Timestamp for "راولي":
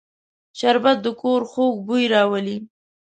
2.13-2.57